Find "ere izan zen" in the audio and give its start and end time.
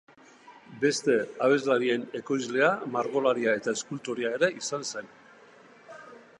4.41-5.15